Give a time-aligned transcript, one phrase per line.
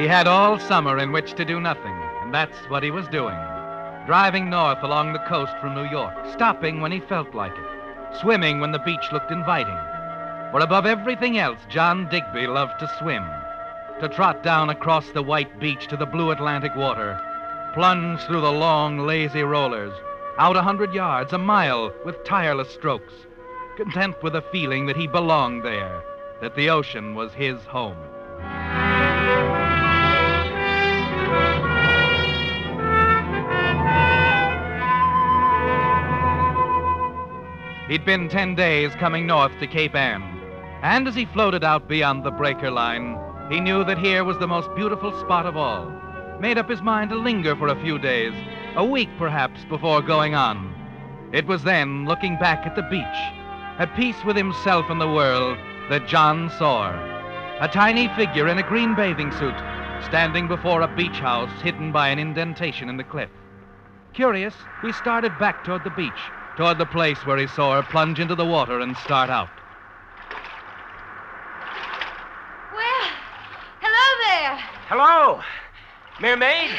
[0.00, 3.36] He had all summer in which to do nothing, and that's what he was doing.
[4.06, 8.60] Driving north along the coast from New York, stopping when he felt like it, swimming
[8.60, 9.76] when the beach looked inviting.
[10.52, 13.22] For above everything else, John Digby loved to swim.
[14.00, 17.20] To trot down across the white beach to the blue Atlantic water,
[17.74, 19.92] plunge through the long, lazy rollers,
[20.38, 23.12] out a hundred yards, a mile, with tireless strokes,
[23.76, 26.02] content with the feeling that he belonged there,
[26.40, 27.98] that the ocean was his home.
[37.90, 40.22] He'd been ten days coming north to Cape Ann,
[40.80, 43.18] and as he floated out beyond the breaker line,
[43.50, 45.90] he knew that here was the most beautiful spot of all.
[46.38, 48.32] Made up his mind to linger for a few days,
[48.76, 50.72] a week perhaps, before going on.
[51.32, 53.04] It was then, looking back at the beach,
[53.80, 55.58] at peace with himself and the world,
[55.88, 56.92] that John saw
[57.60, 59.58] a tiny figure in a green bathing suit
[60.04, 63.30] standing before a beach house hidden by an indentation in the cliff.
[64.12, 66.12] Curious, he started back toward the beach,
[66.60, 69.48] toward the place where he saw her plunge into the water and start out.
[72.76, 73.06] Well,
[73.80, 74.56] hello there.
[74.90, 75.40] Hello,
[76.20, 76.70] mermaid.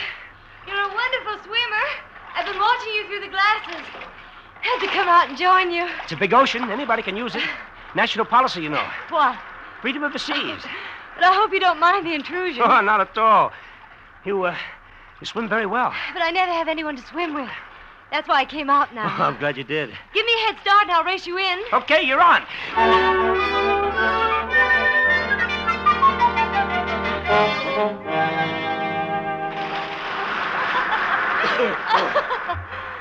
[0.68, 1.88] You're a wonderful swimmer.
[2.36, 3.84] I've been watching you through the glasses.
[4.62, 5.88] Had to come out and join you.
[6.04, 6.70] It's a big ocean.
[6.70, 7.42] Anybody can use it.
[7.96, 8.88] National policy, you know.
[9.10, 9.36] What?
[9.82, 10.62] Freedom of the seas.
[11.16, 12.62] But I hope you don't mind the intrusion.
[12.64, 13.52] Oh, not at all.
[14.26, 14.56] You, uh,
[15.20, 15.92] you swim very well.
[16.14, 17.50] But I never have anyone to swim with.
[18.12, 19.16] That's why I came out now.
[19.18, 19.90] Oh, I'm glad you did.
[20.14, 21.64] Give me a head start and I'll race you in.
[21.74, 22.44] Okay, you're on.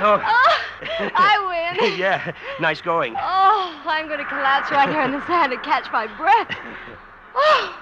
[0.03, 1.99] Oh, Oh, I win.
[1.99, 3.15] yeah, nice going.
[3.19, 6.57] Oh, I'm going to collapse right here in the sand and catch my breath.
[7.33, 7.77] Oh,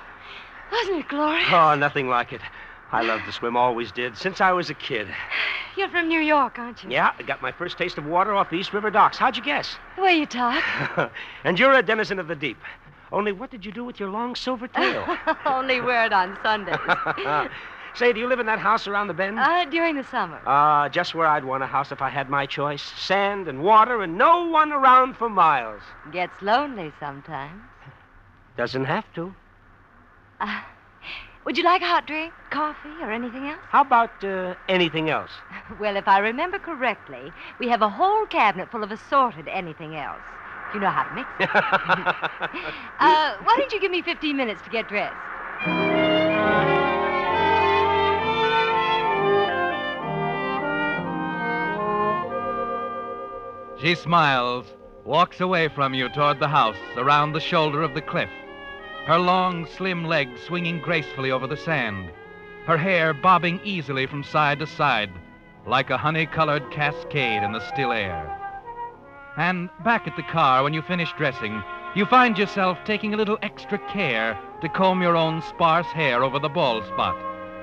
[0.71, 1.49] wasn't it glorious?
[1.51, 2.43] Oh, nothing like it.
[2.91, 5.09] I love to swim, always did, since I was a kid.
[5.77, 6.91] You're from New York, aren't you?
[6.91, 9.19] Yeah, I got my first taste of water off the East River docks.
[9.19, 9.77] How'd you guess?
[9.97, 10.63] The way you talk.
[11.45, 12.57] and you're a denizen of the deep.
[13.13, 15.05] Only what did you do with your long silver tail?
[15.47, 16.79] Only wear it on Sundays.
[17.95, 19.39] Say, do you live in that house around the bend?
[19.39, 20.41] Uh, during the summer.
[20.47, 22.83] Ah, just where I'd want a house if I had my choice.
[22.83, 25.83] Sand and water and no one around for miles.
[26.13, 27.61] Gets lonely sometimes.
[28.57, 29.35] Doesn't have to.
[30.41, 30.61] Uh,
[31.49, 33.63] would you like a hot drink, coffee, or anything else?
[33.71, 35.31] How about uh, anything else?
[35.81, 40.21] Well, if I remember correctly, we have a whole cabinet full of assorted anything else.
[40.75, 41.49] You know how to mix it.
[43.01, 45.17] uh, why don't you give me 15 minutes to get dressed?
[53.81, 54.67] She smiles,
[55.07, 58.31] walks away from you toward the house, around the shoulder of the cliff,
[59.09, 62.11] her long, slim legs swinging gracefully over the sand,
[62.67, 65.11] her hair bobbing easily from side to side,
[65.67, 68.39] like a honey colored cascade in the still air.
[69.39, 71.63] And back at the car, when you finish dressing,
[71.95, 76.39] You find yourself taking a little extra care to comb your own sparse hair over
[76.39, 77.17] the bald spot,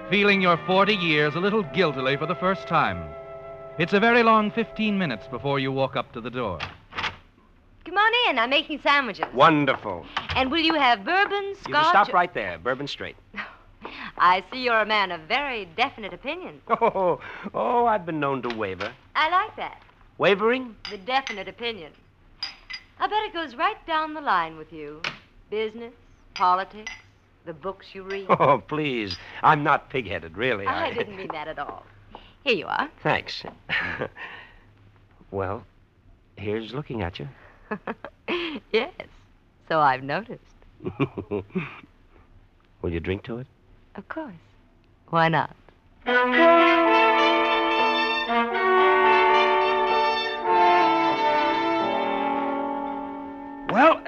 [0.09, 3.07] feeling your 40 years a little guiltily for the first time.
[3.77, 6.59] It's a very long 15 minutes before you walk up to the door.
[7.86, 8.39] Come on in.
[8.39, 9.25] I'm making sandwiches.
[9.33, 10.06] Wonderful.
[10.35, 11.71] And will you have bourbon, You scotch?
[11.71, 13.15] can stop right there, Bourbon Straight.
[14.17, 16.61] I see you're a man of very definite opinions.
[16.69, 17.19] Oh,
[17.53, 18.91] oh, I've been known to waver.
[19.15, 19.81] I like that.
[20.17, 20.75] Wavering?
[20.91, 21.91] The definite opinion.
[22.99, 25.01] I bet it goes right down the line with you.
[25.49, 25.93] Business,
[26.33, 26.91] politics,
[27.45, 28.27] the books you read.
[28.39, 29.17] Oh, please.
[29.43, 30.65] I'm not pig-headed, really.
[30.67, 31.85] I didn't mean that at all.
[32.43, 32.89] Here you are.
[33.03, 33.43] Thanks.
[35.31, 35.63] well,
[36.38, 37.27] here's looking at you.
[38.71, 38.91] yes.
[39.67, 40.41] So I've noticed.
[42.81, 43.47] Will you drink to it?
[43.95, 44.35] Of course.
[45.09, 45.56] Why not?
[53.69, 54.01] Well,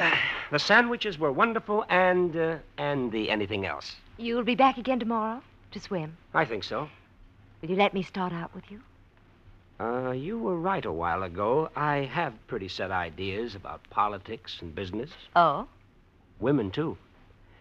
[0.51, 3.95] the sandwiches were wonderful, and uh, and the anything else.
[4.17, 6.17] You'll be back again tomorrow to swim.
[6.33, 6.87] I think so.
[7.61, 8.81] Will you let me start out with you?
[9.79, 11.69] Uh, you were right a while ago.
[11.75, 15.11] I have pretty set ideas about politics and business.
[15.35, 15.67] Oh?
[16.39, 16.97] Women, too.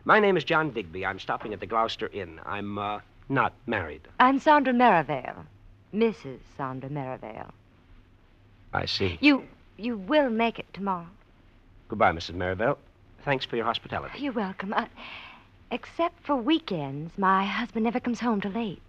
[0.04, 1.04] My name is John Digby.
[1.04, 2.40] I'm stopping at the Gloucester Inn.
[2.46, 4.02] I'm, uh, not married.
[4.20, 5.44] I'm Sandra Merivale.
[5.92, 6.38] Mrs.
[6.56, 7.52] Sandra Merivale.
[8.72, 9.18] I see.
[9.20, 9.44] You
[9.78, 11.06] you will make it tomorrow.
[11.88, 12.34] Goodbye, Mrs.
[12.34, 12.78] Merivale.
[13.24, 14.18] Thanks for your hospitality.
[14.18, 14.72] You're welcome.
[14.72, 14.86] Uh,
[15.70, 18.85] except for weekends, my husband never comes home till late.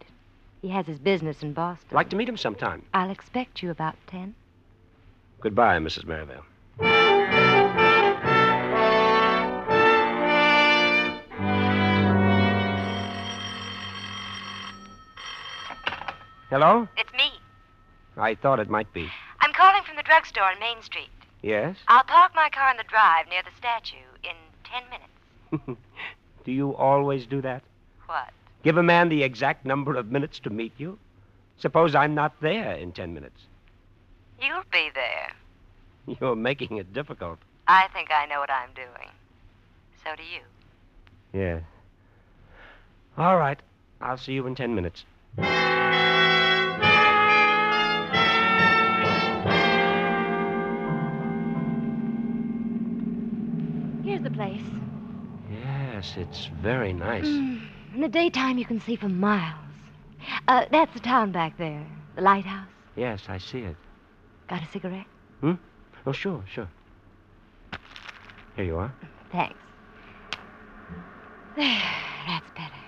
[0.61, 1.89] He has his business in Boston.
[1.95, 2.83] Like to meet him sometime.
[2.93, 4.35] I'll expect you about ten.
[5.39, 6.05] Goodbye, Mrs.
[6.05, 6.43] Merivale.
[16.49, 16.87] Hello?
[16.97, 17.29] It's me.
[18.15, 19.09] I thought it might be.
[19.41, 21.09] I'm calling from the drugstore on Main Street.
[21.43, 21.75] Yes?
[21.87, 25.79] I'll park my car in the drive near the statue in ten minutes.
[26.45, 27.61] do you always do that?
[28.07, 28.31] What?
[28.67, 30.99] Give a man the exact number of minutes to meet you?
[31.57, 33.43] Suppose I'm not there in ten minutes.
[34.41, 35.31] You'll be there.
[36.19, 37.39] You're making it difficult.
[37.69, 39.09] I think I know what I'm doing.
[40.03, 40.41] So do you.
[41.31, 41.63] Yes.
[43.17, 43.57] All right.
[44.01, 45.05] I'll see you in ten minutes.
[54.03, 54.61] Here's the place.
[55.49, 57.25] Yes, it's very nice.
[57.25, 57.61] Mm,
[57.97, 59.57] In the daytime, you can see for miles.
[60.47, 61.83] Uh, that's the town back there.
[62.15, 62.67] The lighthouse.
[62.95, 63.75] Yes, I see it.
[64.47, 65.07] Got a cigarette?
[65.41, 66.69] Oh, sure, sure.
[68.55, 68.93] Here you are.
[69.31, 69.57] Thanks.
[71.55, 71.81] There,
[72.27, 72.83] that's better.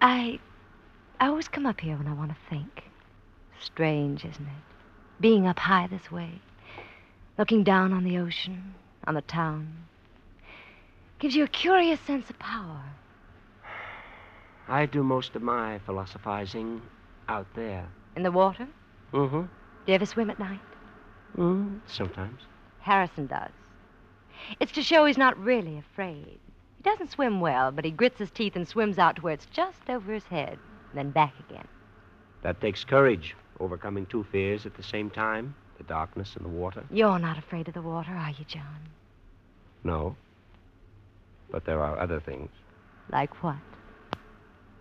[0.00, 0.40] I,
[1.20, 2.84] I always come up here when I want to think.
[3.60, 5.20] Strange, isn't it?
[5.20, 6.40] Being up high this way,
[7.36, 8.74] looking down on the ocean,
[9.06, 9.84] on the town,
[11.18, 12.82] gives you a curious sense of power.
[14.68, 16.82] I do most of my philosophizing
[17.28, 17.86] out there.
[18.16, 18.66] In the water?
[19.12, 19.42] Mm-hmm.
[19.42, 19.48] Do
[19.86, 20.60] you ever swim at night?
[21.36, 22.40] Mm, sometimes.
[22.80, 23.50] Harrison does.
[24.60, 26.38] It's to show he's not really afraid.
[26.76, 29.46] He doesn't swim well, but he grits his teeth and swims out to where it's
[29.46, 30.58] just over his head,
[30.94, 31.66] then back again.
[32.42, 36.82] That takes courage, overcoming two fears at the same time the darkness and the water.
[36.90, 38.88] You're not afraid of the water, are you, John?
[39.84, 40.16] No.
[41.50, 42.48] But there are other things,
[43.10, 43.56] Like what?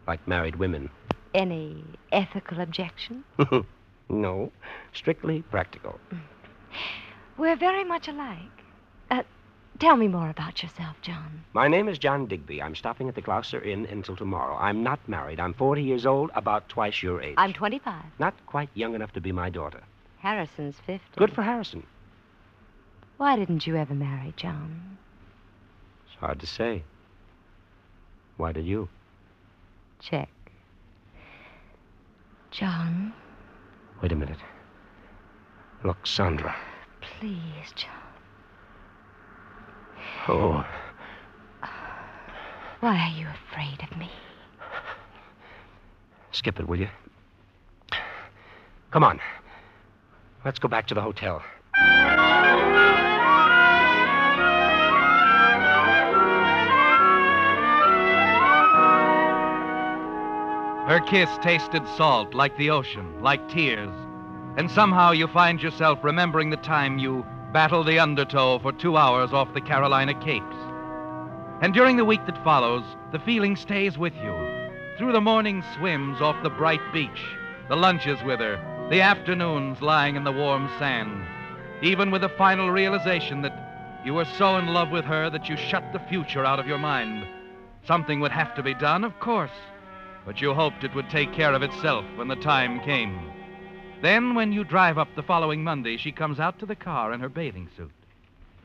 [0.07, 0.89] Like married women.
[1.33, 3.23] Any ethical objection?
[4.09, 4.51] no,
[4.93, 5.99] strictly practical.
[7.37, 8.39] We're very much alike.
[9.11, 9.23] Uh,
[9.79, 11.43] tell me more about yourself, John.
[11.53, 12.61] My name is John Digby.
[12.61, 14.55] I'm stopping at the Gloucester Inn until tomorrow.
[14.55, 15.39] I'm not married.
[15.39, 17.35] I'm 40 years old, about twice your age.
[17.37, 18.03] I'm 25.
[18.19, 19.83] Not quite young enough to be my daughter.
[20.19, 21.01] Harrison's 50.
[21.17, 21.85] Good for Harrison.
[23.17, 24.97] Why didn't you ever marry, John?
[26.05, 26.83] It's hard to say.
[28.37, 28.89] Why did you?
[29.99, 30.29] Check.
[32.51, 33.13] John,
[34.01, 34.37] Wait a minute.
[35.83, 36.55] Look, Sandra.
[37.19, 37.91] please, John.
[40.27, 40.65] Oh,
[42.79, 44.09] Why are you afraid of me?
[46.31, 46.89] skip it, will you?
[48.91, 49.19] Come on.
[50.43, 51.41] Let's go back to the hotel.
[60.87, 63.93] Her kiss tasted salt like the ocean, like tears.
[64.55, 69.33] And somehow you find yourself remembering the time you battled the undertow for two hours
[69.33, 70.55] off the Carolina Capes.
[71.61, 74.33] And during the week that follows, the feeling stays with you.
[74.97, 77.25] Through the morning swims off the bright beach,
[77.67, 81.25] the lunches with her, the afternoons lying in the warm sand,
[81.81, 83.65] even with the final realization that
[84.05, 86.77] You were so in love with her that you shut the future out of your
[86.77, 87.25] mind.
[87.87, 89.49] Something would have to be done, of course,
[90.25, 93.19] but you hoped it would take care of itself when the time came.
[94.01, 97.19] Then, when you drive up the following Monday, she comes out to the car in
[97.21, 97.91] her bathing suit.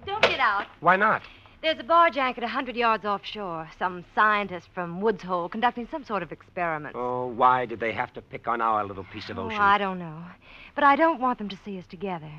[0.07, 0.67] Don't get out.
[0.81, 1.23] Why not?
[1.63, 3.69] There's a barge anchored a hundred yards offshore.
[3.79, 6.97] Some scientist from Woods Hole conducting some sort of experiment.
[6.97, 9.59] Oh, why did they have to pick on our little piece of Oh, ocean?
[9.61, 10.25] I don't know.
[10.75, 12.31] But I don't want them to see us together.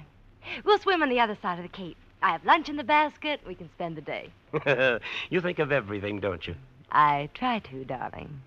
[0.66, 1.98] We'll swim on the other side of the cape.
[2.24, 3.42] I have lunch in the basket.
[3.46, 4.30] We can spend the day.
[5.30, 6.56] you think of everything, don't you?
[6.92, 8.42] I try to, darling.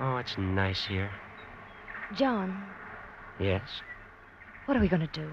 [0.00, 1.10] Oh, it's nice here.
[2.16, 2.62] John,
[3.38, 3.62] Yes.
[4.66, 5.30] what are we going to do?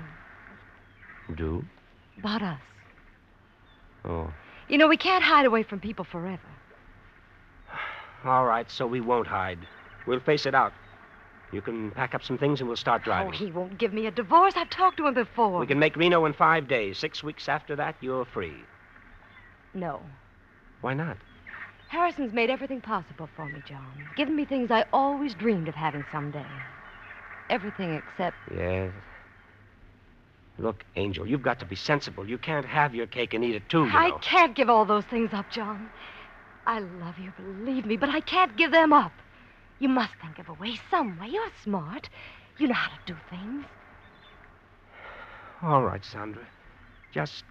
[1.35, 1.65] Do?
[2.19, 2.59] About us.
[4.05, 4.33] Oh.
[4.67, 6.41] You know, we can't hide away from people forever.
[8.25, 9.59] All right, so we won't hide.
[10.07, 10.73] We'll face it out.
[11.51, 13.27] You can pack up some things and we'll start driving.
[13.27, 14.53] Oh, he won't give me a divorce.
[14.55, 15.59] I've talked to him before.
[15.59, 16.97] We can make Reno in five days.
[16.97, 18.55] Six weeks after that, you're free.
[19.73, 20.01] No.
[20.79, 21.17] Why not?
[21.91, 24.07] Harrison's made everything possible for me, John.
[24.15, 26.45] Given me things I always dreamed of having someday.
[27.49, 28.37] Everything except.
[28.55, 28.93] Yes.
[30.57, 32.29] Look, Angel, you've got to be sensible.
[32.29, 34.19] You can't have your cake and eat it too, you I know.
[34.21, 35.89] can't give all those things up, John.
[36.65, 39.11] I love you, believe me, but I can't give them up.
[39.79, 41.27] You must think of a way, some way.
[41.27, 42.07] You're smart.
[42.57, 43.65] You know how to do things.
[45.61, 46.47] All right, Sandra.
[47.11, 47.43] Just.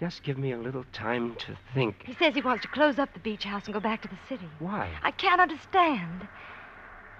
[0.00, 2.04] Just give me a little time to think.
[2.04, 4.18] He says he wants to close up the beach house and go back to the
[4.28, 4.48] city.
[4.60, 4.90] Why?
[5.02, 6.28] I can't understand.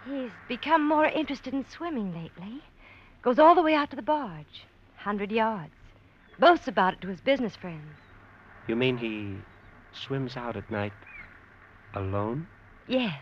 [0.04, 2.62] He's become more interested in swimming lately.
[3.22, 4.64] Goes all the way out to the barge,
[4.96, 5.72] hundred yards.
[6.38, 7.96] Boasts about it to his business friends.
[8.68, 9.34] You mean he
[9.92, 10.92] swims out at night
[11.94, 12.46] alone?
[12.86, 13.20] Yes,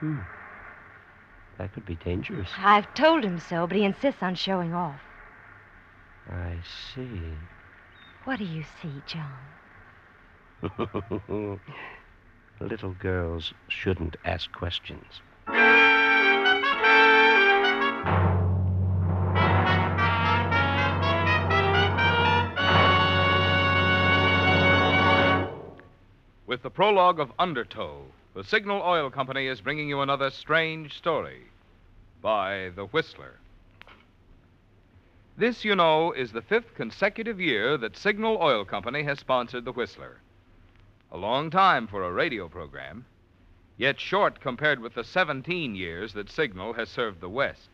[0.00, 0.18] Hmm.
[1.58, 2.48] That could be dangerous.
[2.56, 5.00] I've told him so, but he insists on showing off.
[6.30, 6.58] I
[6.94, 7.10] see.
[8.28, 9.38] What do you see, John?
[12.60, 15.22] Little girls shouldn't ask questions.
[26.46, 28.02] With the prologue of Undertow,
[28.34, 31.44] the Signal Oil Company is bringing you another strange story
[32.20, 33.36] by The Whistler.
[35.38, 39.70] This, you know, is the fifth consecutive year that Signal Oil Company has sponsored The
[39.70, 40.18] Whistler.
[41.12, 43.04] A long time for a radio program,
[43.76, 47.68] yet short compared with the 17 years that Signal has served the West.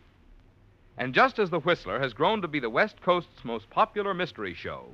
[0.99, 4.53] And just as The Whistler has grown to be the West Coast's most popular mystery
[4.53, 4.89] show,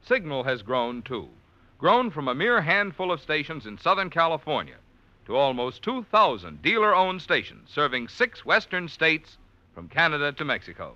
[0.00, 1.28] Signal has grown too
[1.76, 4.78] grown from a mere handful of stations in Southern California
[5.26, 9.36] to almost 2,000 dealer owned stations serving six western states
[9.74, 10.94] from Canada to Mexico.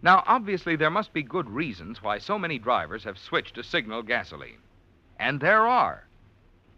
[0.00, 4.02] Now, obviously, there must be good reasons why so many drivers have switched to Signal
[4.02, 4.60] gasoline.
[5.18, 6.06] And there are.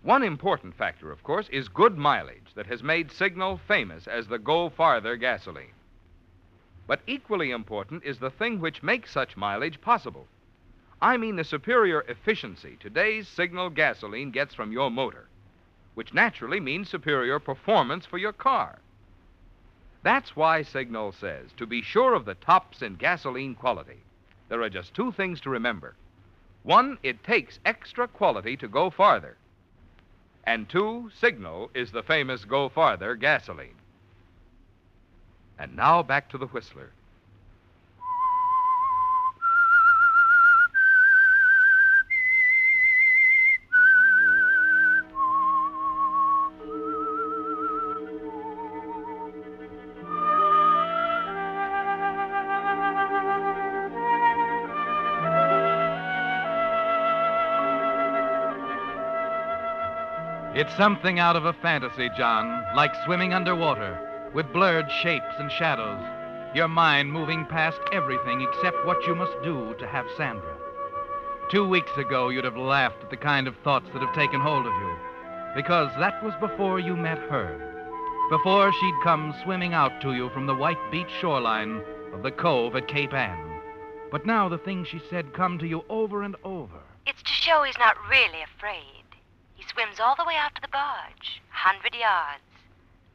[0.03, 4.39] One important factor, of course, is good mileage that has made Signal famous as the
[4.39, 5.75] Go Farther gasoline.
[6.87, 10.27] But equally important is the thing which makes such mileage possible.
[11.03, 15.29] I mean the superior efficiency today's Signal gasoline gets from your motor,
[15.95, 18.79] which naturally means superior performance for your car.
[20.03, 24.03] That's why Signal says to be sure of the tops in gasoline quality,
[24.49, 25.95] there are just two things to remember.
[26.63, 29.37] One, it takes extra quality to go farther.
[30.45, 33.77] And two, Signal is the famous Go Farther gasoline.
[35.59, 36.91] And now back to the Whistler.
[60.61, 66.05] It's something out of a fantasy, John, like swimming underwater, with blurred shapes and shadows,
[66.55, 70.55] your mind moving past everything except what you must do to have Sandra.
[71.51, 74.67] Two weeks ago, you'd have laughed at the kind of thoughts that have taken hold
[74.67, 74.95] of you,
[75.57, 77.57] because that was before you met her,
[78.29, 82.77] before she'd come swimming out to you from the white beach shoreline of the cove
[82.77, 83.63] at Cape Ann.
[84.11, 86.83] But now the things she said come to you over and over.
[87.07, 89.00] It's to show he's not really afraid
[89.73, 92.43] swims all the way out to the barge, a hundred yards,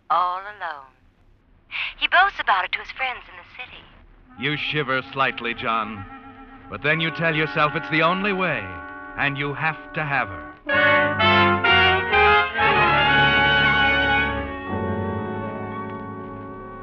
[0.09, 0.91] all alone.
[1.99, 3.83] He boasts about it to his friends in the city.
[4.39, 6.05] You shiver slightly, John,
[6.69, 8.63] but then you tell yourself it's the only way,
[9.17, 10.51] and you have to have her.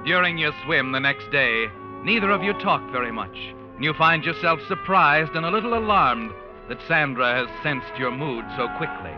[0.05, 1.69] During your swim the next day,
[2.03, 3.37] neither of you talk very much,
[3.77, 6.33] and you find yourself surprised and a little alarmed
[6.69, 9.13] that Sandra has sensed your mood so quickly.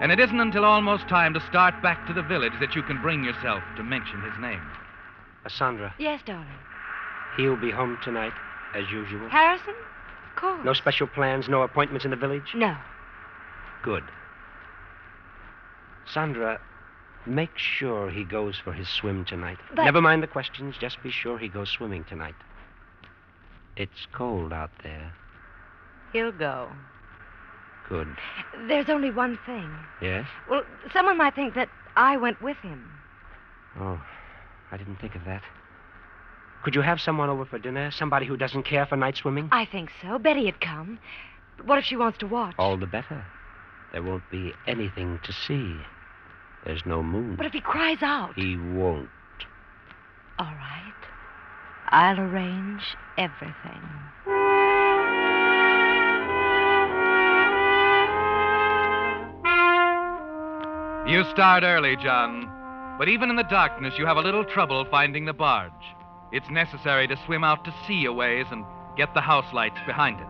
[0.00, 3.00] And it isn't until almost time to start back to the village that you can
[3.02, 4.62] bring yourself to mention his name.
[5.44, 6.46] Uh, Sandra, Yes, darling.
[7.36, 8.32] he'll be home tonight,
[8.74, 9.28] as usual.
[9.28, 9.74] Harrison?
[10.30, 10.64] Of course.
[10.64, 12.54] No special plans, no appointments in the village?
[12.54, 12.76] No.
[13.82, 14.04] Good.
[16.06, 16.60] Sandra,
[17.26, 19.58] make sure he goes for his swim tonight.
[19.74, 22.34] But- Never mind the questions, just be sure he goes swimming tonight.
[23.76, 25.12] It's cold out there.
[26.12, 26.68] He'll go.
[27.90, 28.06] Good.
[28.68, 29.68] There's only one thing.
[30.00, 30.24] Yes?
[30.48, 32.88] Well, someone might think that I went with him.
[33.78, 34.00] Oh,
[34.70, 35.42] I didn't think of that.
[36.62, 37.90] Could you have someone over for dinner?
[37.90, 39.48] Somebody who doesn't care for night swimming?
[39.50, 40.18] I think so.
[40.18, 41.00] Betty had come.
[41.56, 42.54] But what if she wants to watch?
[42.58, 43.24] All the better.
[43.90, 45.74] There won't be anything to see.
[46.64, 47.34] There's no moon.
[47.34, 48.34] But if he cries out?
[48.36, 49.08] He won't.
[50.38, 50.94] All right.
[51.88, 52.82] I'll arrange
[53.18, 53.82] everything.
[61.06, 62.96] You start early, John.
[62.98, 65.72] But even in the darkness, you have a little trouble finding the barge.
[66.30, 68.64] It's necessary to swim out to sea a ways and
[68.96, 70.26] get the house lights behind it.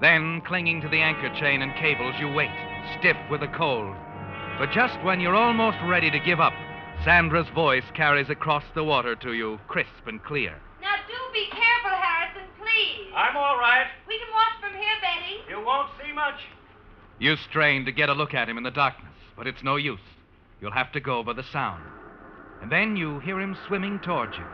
[0.00, 2.54] Then, clinging to the anchor chain and cables, you wait,
[2.98, 3.96] stiff with the cold.
[4.58, 6.54] But just when you're almost ready to give up,
[7.04, 10.56] Sandra's voice carries across the water to you, crisp and clear.
[10.80, 13.12] Now do be careful, Harrison, please.
[13.14, 13.86] I'm all right.
[14.06, 15.50] We can watch from here, Betty.
[15.50, 16.40] You won't see much.
[17.18, 20.00] You strain to get a look at him in the darkness, but it's no use.
[20.60, 21.82] You'll have to go by the sound.
[22.62, 24.44] And then you hear him swimming towards you.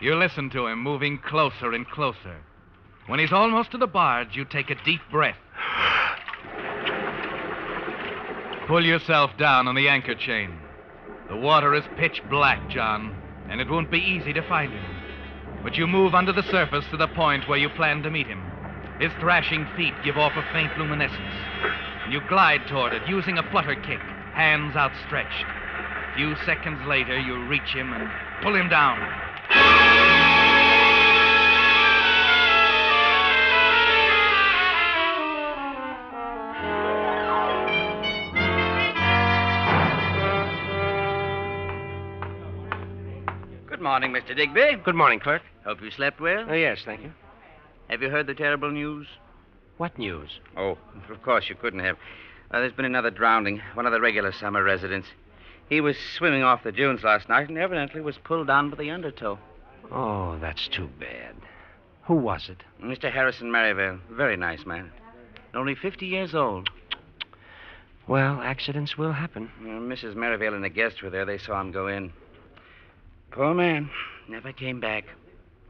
[0.00, 2.36] You listen to him moving closer and closer.
[3.06, 5.36] When he's almost to the barge, you take a deep breath.
[8.66, 10.58] Pull yourself down on the anchor chain.
[11.28, 13.16] The water is pitch black, John,
[13.48, 14.84] and it won't be easy to find him.
[15.62, 18.49] But you move under the surface to the point where you plan to meet him.
[19.00, 21.34] His thrashing feet give off a faint luminescence.
[22.04, 23.98] And you glide toward it, using a flutter kick,
[24.34, 25.46] hands outstretched.
[25.46, 28.10] A few seconds later, you reach him and
[28.42, 28.98] pull him down.
[43.66, 44.36] Good morning, Mr.
[44.36, 44.82] Digby.
[44.84, 45.40] Good morning, clerk.
[45.64, 46.44] Hope you slept well.
[46.50, 47.12] Oh, yes, thank you.
[47.90, 49.08] Have you heard the terrible news?
[49.76, 50.38] What news?
[50.56, 51.96] Oh, of course you couldn't have.
[52.52, 55.08] Uh, there's been another drowning, one of the regular summer residents.
[55.68, 58.90] He was swimming off the dunes last night and evidently was pulled down by the
[58.90, 59.40] undertow.
[59.90, 61.34] Oh, that's too bad.
[62.04, 62.62] Who was it?
[62.80, 63.10] Mr.
[63.10, 64.92] Harrison Merivale, very nice man.
[65.52, 66.70] Only 50 years old.
[68.06, 69.50] Well, accidents will happen.
[69.60, 70.14] Uh, Mrs.
[70.14, 71.24] Merivale and the guests were there.
[71.24, 72.12] They saw him go in.
[73.32, 73.90] Poor man.
[74.28, 75.06] Never came back.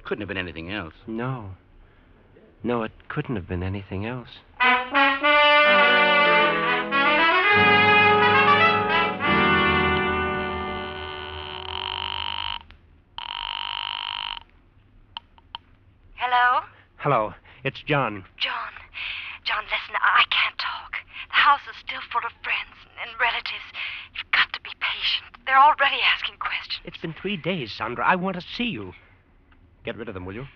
[0.04, 0.94] Couldn't have been anything else.
[1.06, 1.50] No.
[2.62, 4.28] No, it couldn't have been anything else.
[16.16, 16.60] Hello?
[16.96, 17.32] Hello,
[17.64, 18.24] it's John.
[18.36, 18.72] John.
[19.44, 20.92] John, listen, I I can't talk.
[21.28, 23.64] The house is still full of friends and relatives.
[24.14, 25.40] You've got to be patient.
[25.46, 26.82] They're already asking questions.
[26.84, 28.06] It's been three days, Sandra.
[28.06, 28.92] I want to see you.
[29.82, 30.46] Get rid of them, will you?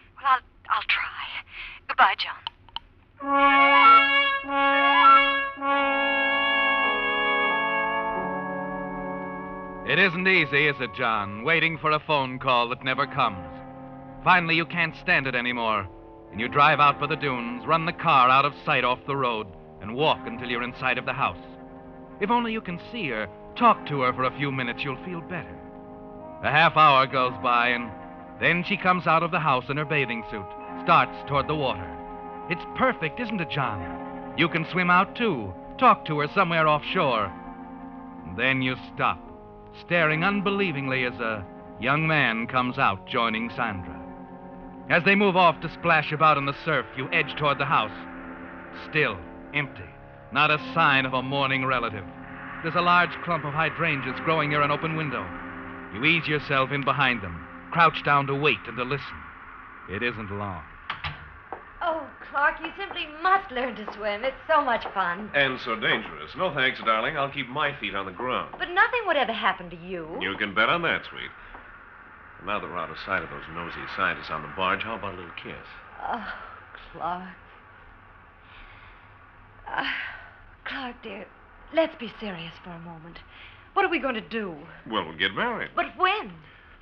[10.04, 11.44] Isn't easy, is it, John?
[11.44, 13.48] Waiting for a phone call that never comes.
[14.22, 15.88] Finally, you can't stand it anymore,
[16.30, 19.16] and you drive out by the dunes, run the car out of sight off the
[19.16, 19.46] road,
[19.80, 21.42] and walk until you're inside of the house.
[22.20, 25.22] If only you can see her, talk to her for a few minutes, you'll feel
[25.22, 25.56] better.
[26.42, 27.90] A half hour goes by, and
[28.40, 30.46] then she comes out of the house in her bathing suit,
[30.82, 31.90] starts toward the water.
[32.50, 34.34] It's perfect, isn't it, John?
[34.36, 35.54] You can swim out, too.
[35.78, 37.32] Talk to her somewhere offshore.
[38.26, 39.18] And then you stop,
[39.80, 41.44] staring unbelievingly as a
[41.80, 44.00] young man comes out joining Sandra.
[44.90, 47.90] As they move off to splash about in the surf, you edge toward the house.
[48.90, 49.18] Still,
[49.54, 49.88] empty.
[50.32, 52.04] Not a sign of a mourning relative.
[52.62, 55.24] There's a large clump of hydrangeas growing near an open window.
[55.94, 59.16] You ease yourself in behind them, crouch down to wait and to listen.
[59.88, 60.62] It isn't long.
[62.34, 64.24] Clark, you simply must learn to swim.
[64.24, 65.30] It's so much fun.
[65.34, 66.32] And so dangerous.
[66.36, 67.16] No thanks, darling.
[67.16, 68.56] I'll keep my feet on the ground.
[68.58, 70.18] But nothing would ever happen to you.
[70.20, 71.30] You can bet on that, sweet.
[72.44, 75.14] Now that we're out of sight of those nosy scientists on the barge, how about
[75.14, 75.54] a little kiss?
[76.02, 76.34] Oh,
[76.92, 77.28] Clark.
[79.68, 79.84] Uh,
[80.64, 81.26] Clark, dear,
[81.72, 83.20] let's be serious for a moment.
[83.74, 84.56] What are we going to do?
[84.90, 85.70] Well, we'll get married.
[85.76, 86.32] But when?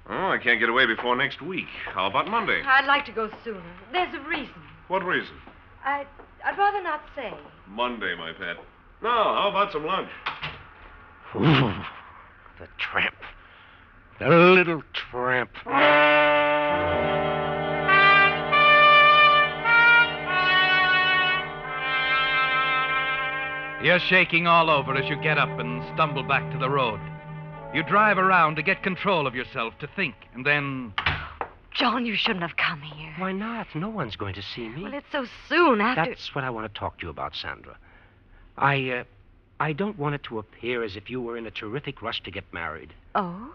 [0.09, 1.69] Oh, I can't get away before next week.
[1.93, 2.63] How about Monday?
[2.65, 3.63] I'd like to go sooner.
[3.93, 4.55] There's a reason.
[4.93, 5.35] What reason?
[5.87, 6.05] I,
[6.45, 7.33] I'd rather not say.
[7.67, 8.63] Monday, my pet.
[9.03, 10.11] Now, how about some lunch?
[11.35, 11.73] Ooh,
[12.61, 13.15] the tramp.
[14.19, 15.49] The little tramp.
[23.83, 27.01] You're shaking all over as you get up and stumble back to the road.
[27.73, 30.93] You drive around to get control of yourself, to think, and then.
[31.75, 33.15] John, you shouldn't have come here.
[33.19, 33.67] Why not?
[33.75, 34.83] No one's going to see me.
[34.83, 36.05] Well, it's so soon after.
[36.05, 37.77] That's what I want to talk to you about, Sandra.
[38.57, 39.05] I, uh,
[39.59, 42.31] I don't want it to appear as if you were in a terrific rush to
[42.31, 42.93] get married.
[43.15, 43.55] Oh?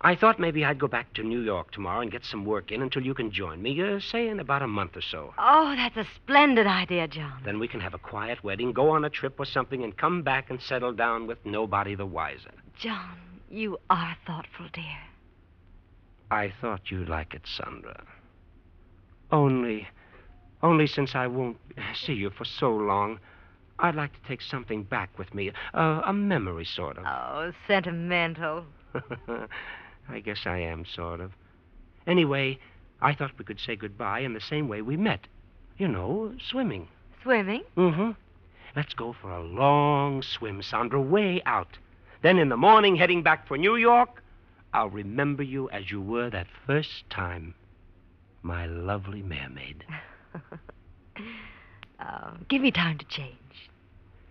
[0.00, 2.82] I thought maybe I'd go back to New York tomorrow and get some work in
[2.82, 5.34] until you can join me, uh, say in about a month or so.
[5.36, 7.40] Oh, that's a splendid idea, John.
[7.44, 10.22] Then we can have a quiet wedding, go on a trip or something, and come
[10.22, 12.52] back and settle down with nobody the wiser.
[12.78, 13.18] John,
[13.50, 14.98] you are thoughtful, dear.
[16.30, 18.04] I thought you'd like it, Sandra.
[19.30, 19.88] Only,
[20.62, 21.58] only since I won't
[21.94, 23.18] see you for so long,
[23.78, 27.04] I'd like to take something back with me, uh, a memory, sort of.
[27.06, 28.64] Oh, sentimental.
[30.08, 31.32] I guess I am, sort of.
[32.06, 32.58] Anyway,
[33.00, 35.28] I thought we could say goodbye in the same way we met.
[35.76, 36.88] You know, swimming.
[37.22, 37.62] Swimming?
[37.76, 38.10] Mm-hmm.
[38.74, 41.78] Let's go for a long swim, Sandra, way out.
[42.22, 44.22] Then in the morning, heading back for New York,
[44.72, 47.54] I'll remember you as you were that first time.
[48.42, 49.84] My lovely mermaid.
[52.00, 53.36] Oh, give me time to change.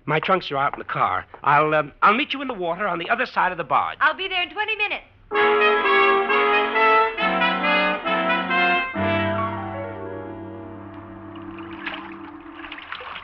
[0.06, 1.26] My trunks are out in the car.
[1.44, 3.98] I'll um, I'll meet you in the water on the other side of the barge.
[4.00, 5.04] I'll be there in 20 minutes.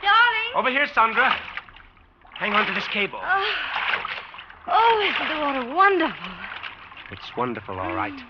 [0.02, 0.52] Darling.
[0.54, 1.34] Over here, Sandra.
[2.34, 3.20] Hang on to this cable.
[3.22, 3.54] Oh,
[4.66, 6.43] oh isn't the water wonderful?
[7.14, 8.20] It's wonderful, all right.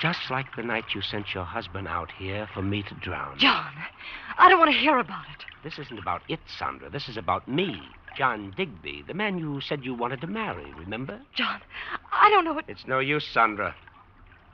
[0.00, 3.36] Just like the night you sent your husband out here for me to drown.
[3.38, 3.70] John,
[4.38, 5.44] I don't want to hear about it.
[5.62, 6.88] This isn't about it, Sandra.
[6.88, 7.82] This is about me,
[8.16, 11.20] John Digby, the man you said you wanted to marry, remember?
[11.34, 11.60] John,
[12.10, 13.74] I don't know what It's no use, Sandra.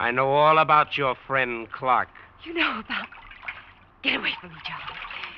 [0.00, 2.08] I know all about your friend Clark.
[2.44, 3.06] you know about.
[4.02, 4.80] Get away from me, John.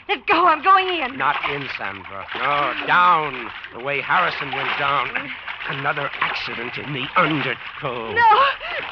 [0.09, 0.46] Let go.
[0.46, 1.18] I'm going in.
[1.18, 2.26] Not in, Sandra.
[2.37, 5.11] No, down, the way Harrison went down.
[5.68, 8.12] Another accident in the undertow.
[8.12, 8.29] No,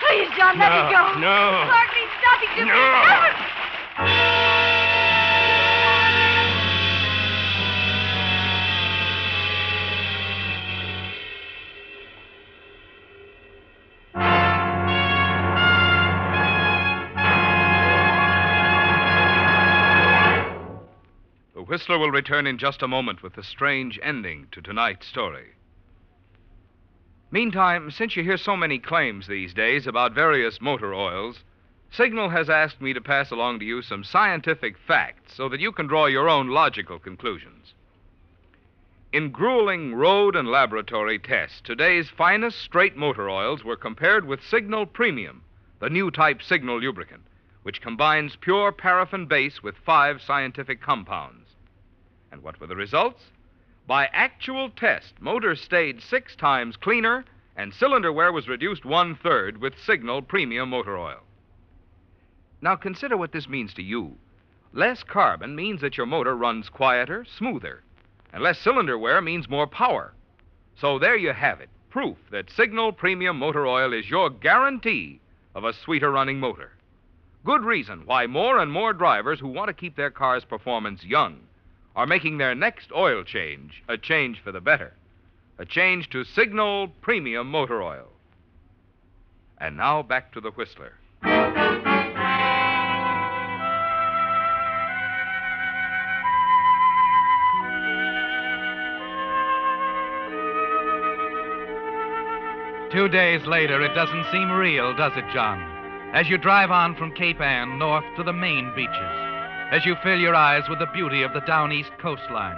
[0.00, 1.20] please, John, let No, me go.
[1.20, 1.64] no.
[1.70, 2.58] Clark, please stop it.
[2.58, 4.04] You No.
[21.54, 25.52] The Whistler will return in just a moment with the strange ending to tonight's story.
[27.34, 31.42] Meantime, since you hear so many claims these days about various motor oils,
[31.90, 35.72] Signal has asked me to pass along to you some scientific facts so that you
[35.72, 37.74] can draw your own logical conclusions.
[39.12, 44.86] In grueling road and laboratory tests, today's finest straight motor oils were compared with Signal
[44.86, 45.42] Premium,
[45.80, 47.24] the new type Signal lubricant,
[47.64, 51.48] which combines pure paraffin base with five scientific compounds.
[52.30, 53.24] And what were the results?
[53.86, 59.58] By actual test, motors stayed six times cleaner, and cylinder wear was reduced one third
[59.60, 61.20] with Signal Premium Motor Oil.
[62.62, 64.16] Now consider what this means to you.
[64.72, 67.82] Less carbon means that your motor runs quieter, smoother,
[68.32, 70.14] and less cylinder wear means more power.
[70.74, 75.20] So there you have it proof that Signal Premium Motor Oil is your guarantee
[75.54, 76.72] of a sweeter running motor.
[77.44, 81.38] Good reason why more and more drivers who want to keep their car's performance young
[81.96, 84.94] are making their next oil change a change for the better,
[85.58, 88.08] a change to Signal Premium Motor Oil.
[89.58, 90.94] And now back to the Whistler.
[102.94, 105.60] Two days later, it doesn't seem real, does it, John?
[106.12, 109.33] As you drive on from Cape Ann north to the Maine beaches,
[109.70, 112.56] as you fill your eyes with the beauty of the down east coastline.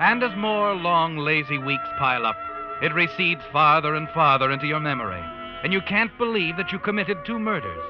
[0.00, 2.36] And as more long, lazy weeks pile up,
[2.82, 5.22] it recedes farther and farther into your memory,
[5.64, 7.82] and you can't believe that you committed two murders.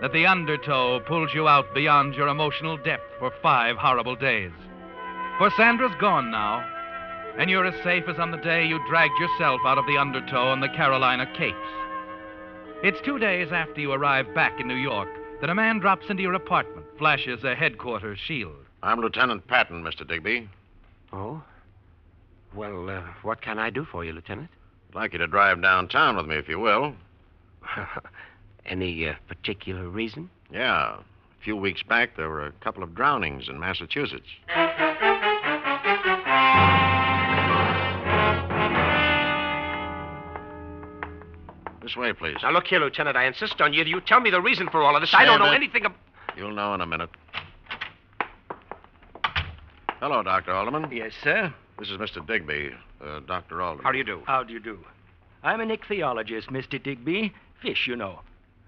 [0.00, 4.52] That the undertow pulls you out beyond your emotional depth for five horrible days.
[5.38, 6.66] For Sandra's gone now,
[7.38, 10.48] and you're as safe as on the day you dragged yourself out of the undertow
[10.48, 11.56] on the Carolina Capes.
[12.82, 15.08] It's two days after you arrive back in New York
[15.40, 18.56] that a man drops into your apartment, flashes a headquarters shield.
[18.82, 20.06] I'm Lieutenant Patton, Mr.
[20.06, 20.48] Digby.
[21.12, 21.42] Oh?
[22.54, 24.50] Well, uh, what can I do for you, Lieutenant?
[24.90, 26.94] I'd like you to drive downtown with me, if you will.
[28.66, 30.30] Any uh, particular reason?
[30.52, 30.96] Yeah.
[30.96, 34.26] A few weeks back, there were a couple of drownings in Massachusetts.
[41.82, 42.36] This way, please.
[42.42, 43.16] Now, look here, Lieutenant.
[43.16, 43.84] I insist on you.
[43.84, 45.14] You tell me the reason for all of this.
[45.14, 45.56] I don't know Sandra.
[45.56, 45.98] anything about.
[46.36, 47.10] You'll know in a minute.
[50.00, 50.52] Hello, Dr.
[50.52, 50.90] Alderman.
[50.92, 51.52] Yes, sir.
[51.78, 52.26] This is Mr.
[52.26, 52.70] Digby,
[53.04, 53.60] uh, Dr.
[53.62, 53.84] Alderman.
[53.84, 54.22] How do you do?
[54.26, 54.78] How do you do?
[55.42, 56.82] I'm an ichthyologist, Mr.
[56.82, 57.32] Digby.
[57.62, 58.20] Fish, you know.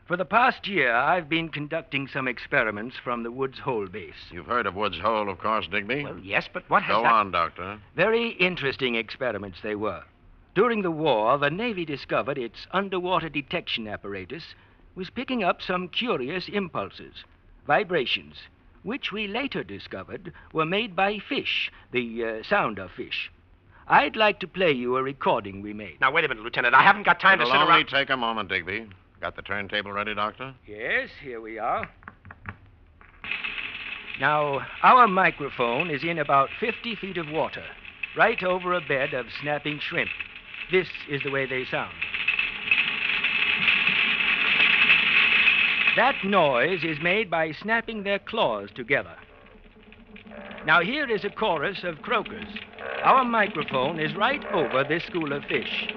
[0.07, 4.12] For the past year, I've been conducting some experiments from the Woods Hole base.
[4.31, 6.05] You've heard of Woods Hole, of course, Digby?
[6.05, 7.12] Well, yes, but what has Go that...
[7.12, 7.79] on, Doctor.
[7.96, 10.03] Very interesting experiments they were.
[10.54, 14.54] During the war, the Navy discovered its underwater detection apparatus
[14.94, 17.24] was picking up some curious impulses,
[17.66, 18.36] vibrations,
[18.82, 23.30] which we later discovered were made by fish, the uh, sound of fish.
[23.88, 26.00] I'd like to play you a recording we made.
[26.00, 26.74] Now, wait a minute, Lieutenant.
[26.74, 27.88] I haven't got time It'll to sit only around.
[27.88, 28.88] take a moment, Digby.
[29.20, 30.54] Got the turntable ready, Doctor?
[30.66, 31.88] Yes, here we are.
[34.20, 37.64] Now, our microphone is in about 50 feet of water,
[38.16, 40.10] right over a bed of snapping shrimp.
[40.70, 41.92] This is the way they sound.
[45.96, 49.14] That noise is made by snapping their claws together.
[50.64, 52.48] Now, here is a chorus of croakers.
[53.03, 55.88] Our microphone is right over this school of fish.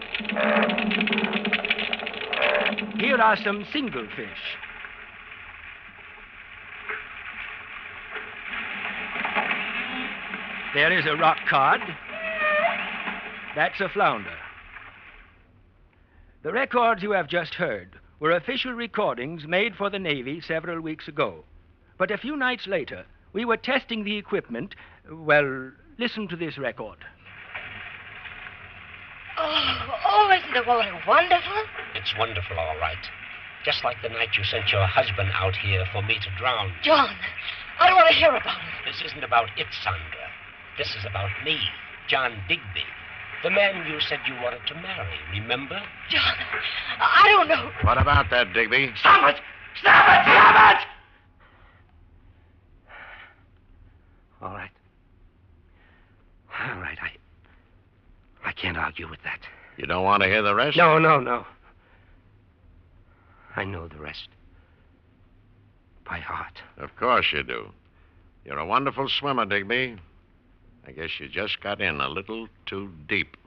[2.99, 4.57] Here are some single fish.
[10.73, 11.79] There is a rock cod.
[13.55, 14.35] That's a flounder.
[16.45, 21.07] The records you have just heard were official recordings made for the Navy several weeks
[21.07, 21.43] ago.
[21.97, 23.03] But a few nights later,
[23.33, 24.75] we were testing the equipment.
[25.09, 26.99] Well, listen to this record.
[29.39, 31.63] Oh, oh, isn't the water wonderful?
[31.95, 33.03] It's wonderful, all right.
[33.65, 36.71] Just like the night you sent your husband out here for me to drown.
[36.83, 37.09] John,
[37.79, 38.85] I don't want to hear about it.
[38.85, 40.29] This isn't about it, Sandra.
[40.77, 41.57] This is about me,
[42.07, 42.85] John Digby.
[43.45, 45.79] The man you said you wanted to marry, remember?
[46.09, 46.33] John,
[46.99, 47.69] I don't know.
[47.83, 48.91] What about that, Digby?
[48.99, 49.41] Stop it!
[49.79, 50.23] Stop it!
[50.23, 50.87] Stop it!
[54.41, 54.71] All right.
[56.59, 57.11] All right, I.
[58.49, 59.41] I can't argue with that.
[59.77, 60.75] You don't want to hear the rest?
[60.75, 61.45] No, no, no.
[63.55, 64.27] I know the rest.
[66.03, 66.63] By heart.
[66.79, 67.69] Of course you do.
[68.43, 69.97] You're a wonderful swimmer, Digby.
[70.87, 73.37] I guess you just got in a little too deep.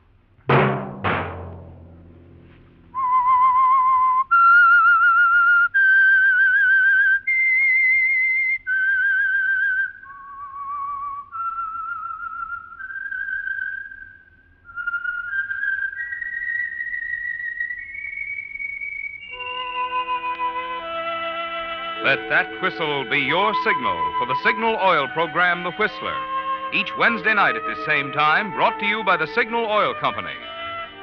[22.05, 26.38] Let that whistle be your signal for the Signal Oil program, The Whistler.
[26.71, 30.35] Each Wednesday night at this same time, brought to you by the Signal Oil Company,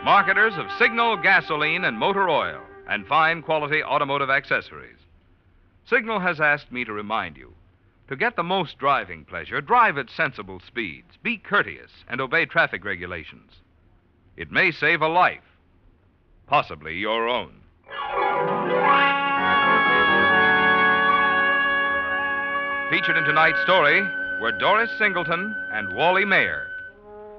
[0.04, 5.00] marketers of Signal gasoline and motor oil, and fine quality automotive accessories.
[5.90, 7.52] Signal has asked me to remind you
[8.08, 12.86] to get the most driving pleasure, drive at sensible speeds, be courteous, and obey traffic
[12.86, 13.54] regulations.
[14.38, 15.58] It may save a life,
[16.46, 17.54] possibly your own.
[22.92, 24.08] Featured in tonight's story
[24.42, 26.68] were Doris Singleton and Wally Maher.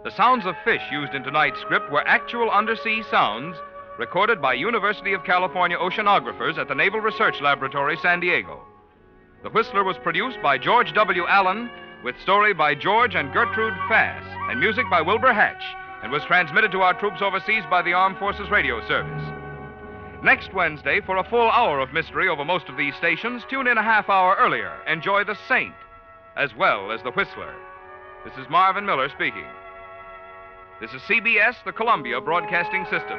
[0.05, 3.57] The sounds of fish used in tonight's script were actual undersea sounds
[3.99, 8.63] recorded by University of California oceanographers at the Naval Research Laboratory, San Diego.
[9.43, 11.27] The Whistler was produced by George W.
[11.27, 11.71] Allen,
[12.05, 15.65] with story by George and Gertrude Fass, and music by Wilbur Hatch,
[16.03, 19.25] and was transmitted to our troops overseas by the Armed Forces Radio Service.
[20.23, 23.79] Next Wednesday, for a full hour of mystery over most of these stations, tune in
[23.79, 24.73] a half hour earlier.
[24.87, 25.75] Enjoy The Saint
[26.37, 27.55] as well as The Whistler.
[28.25, 29.47] This is Marvin Miller speaking.
[30.81, 33.19] This is CBS, the Columbia Broadcasting System.